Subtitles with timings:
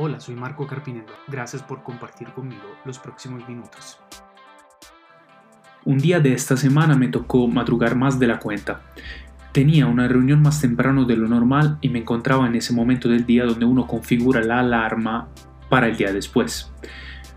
[0.00, 1.12] Hola, soy Marco Carpinero.
[1.26, 3.98] Gracias por compartir conmigo los próximos minutos.
[5.84, 8.82] Un día de esta semana me tocó madrugar más de la cuenta.
[9.50, 13.26] Tenía una reunión más temprano de lo normal y me encontraba en ese momento del
[13.26, 15.26] día donde uno configura la alarma
[15.68, 16.70] para el día después.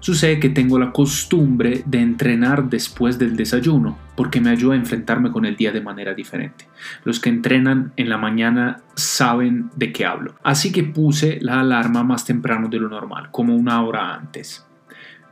[0.02, 5.32] Sucede que tengo la costumbre de entrenar después del desayuno, porque me ayuda a enfrentarme
[5.32, 6.68] con el día de manera diferente.
[7.04, 10.34] Los que entrenan en la mañana saben de qué hablo.
[10.44, 14.66] Así que puse la alarma más temprano de lo normal, como una hora antes.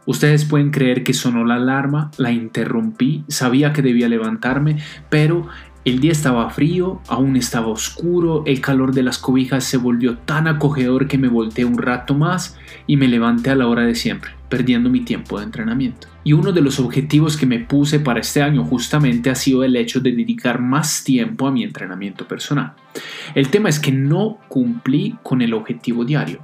[0.05, 4.77] Ustedes pueden creer que sonó la alarma, la interrumpí, sabía que debía levantarme,
[5.09, 5.48] pero
[5.85, 10.48] el día estaba frío, aún estaba oscuro, el calor de las cobijas se volvió tan
[10.48, 14.31] acogedor que me volteé un rato más y me levanté a la hora de siempre,
[14.49, 16.08] perdiendo mi tiempo de entrenamiento.
[16.23, 19.76] Y uno de los objetivos que me puse para este año justamente ha sido el
[19.76, 22.73] hecho de dedicar más tiempo a mi entrenamiento personal.
[23.35, 26.41] El tema es que no cumplí con el objetivo diario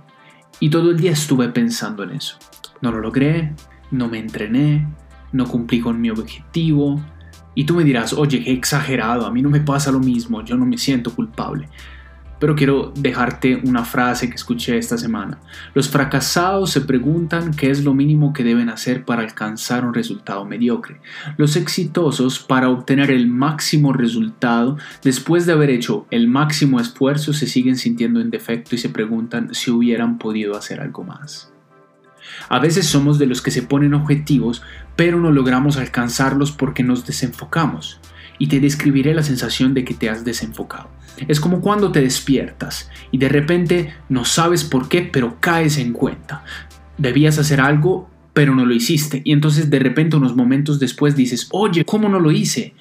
[0.60, 2.38] y todo el día estuve pensando en eso.
[2.82, 3.54] No lo logré,
[3.92, 4.88] no me entrené,
[5.32, 7.02] no cumplí con mi objetivo,
[7.56, 10.58] y tú me dirás, oye, qué exagerado, a mí no me pasa lo mismo, yo
[10.58, 11.70] no me siento culpable.
[12.40, 15.40] Pero quiero dejarte una frase que escuché esta semana.
[15.74, 20.46] Los fracasados se preguntan qué es lo mínimo que deben hacer para alcanzar un resultado
[20.46, 21.00] mediocre.
[21.38, 27.48] Los exitosos para obtener el máximo resultado después de haber hecho el máximo esfuerzo se
[27.48, 31.52] siguen sintiendo en defecto y se preguntan si hubieran podido hacer algo más.
[32.50, 34.62] A veces somos de los que se ponen objetivos,
[34.96, 38.00] pero no logramos alcanzarlos porque nos desenfocamos.
[38.38, 40.90] Y te describiré la sensación de que te has desenfocado.
[41.28, 45.94] Es como cuando te despiertas y de repente no sabes por qué, pero caes en
[45.94, 46.44] cuenta.
[46.98, 49.22] Debías hacer algo, pero no lo hiciste.
[49.24, 52.74] Y entonces de repente unos momentos después dices, oye, ¿cómo no lo hice?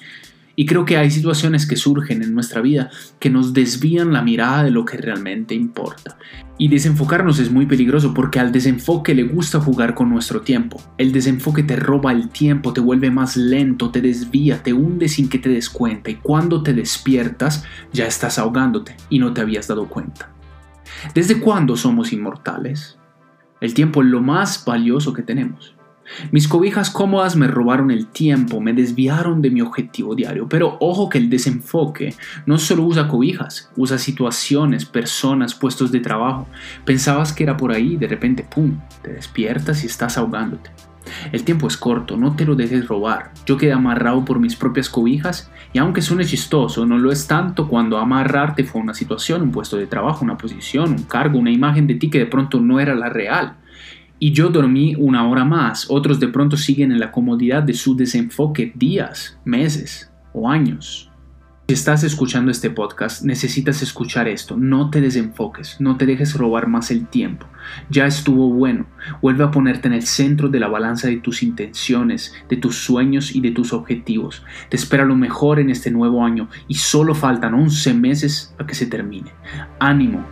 [0.55, 2.89] Y creo que hay situaciones que surgen en nuestra vida
[3.19, 6.17] que nos desvían la mirada de lo que realmente importa.
[6.57, 10.81] Y desenfocarnos es muy peligroso porque al desenfoque le gusta jugar con nuestro tiempo.
[10.97, 15.27] El desenfoque te roba el tiempo, te vuelve más lento, te desvía, te hunde sin
[15.27, 19.67] que te des cuenta y cuando te despiertas ya estás ahogándote y no te habías
[19.67, 20.29] dado cuenta.
[21.13, 22.97] ¿Desde cuándo somos inmortales?
[23.59, 25.74] El tiempo es lo más valioso que tenemos.
[26.31, 31.09] Mis cobijas cómodas me robaron el tiempo, me desviaron de mi objetivo diario, pero ojo
[31.09, 32.13] que el desenfoque
[32.45, 36.47] no solo usa cobijas, usa situaciones, personas, puestos de trabajo.
[36.85, 40.69] Pensabas que era por ahí, de repente, ¡pum!, te despiertas y estás ahogándote.
[41.31, 43.31] El tiempo es corto, no te lo dejes robar.
[43.45, 47.67] Yo quedé amarrado por mis propias cobijas y aunque suene chistoso, no lo es tanto
[47.67, 51.85] cuando amarrarte fue una situación, un puesto de trabajo, una posición, un cargo, una imagen
[51.85, 53.57] de ti que de pronto no era la real
[54.19, 55.87] y yo dormí una hora más.
[55.89, 61.11] Otros de pronto siguen en la comodidad de su desenfoque días, meses o años.
[61.67, 64.55] Si estás escuchando este podcast, necesitas escuchar esto.
[64.55, 67.47] No te desenfoques, no te dejes robar más el tiempo.
[67.89, 68.85] Ya estuvo bueno.
[69.19, 73.35] Vuelve a ponerte en el centro de la balanza de tus intenciones, de tus sueños
[73.35, 74.43] y de tus objetivos.
[74.69, 78.75] Te espera lo mejor en este nuevo año y solo faltan 11 meses a que
[78.75, 79.31] se termine.
[79.79, 80.23] Ánimo,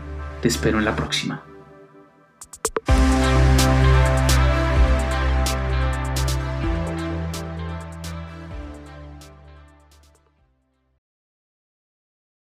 [0.43, 1.41] te espero en la próxima.